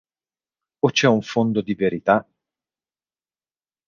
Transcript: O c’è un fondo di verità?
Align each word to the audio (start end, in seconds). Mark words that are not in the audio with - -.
O 0.85 0.89
c’è 0.89 1.05
un 1.05 1.21
fondo 1.21 1.61
di 1.61 1.75
verità? 1.75 2.27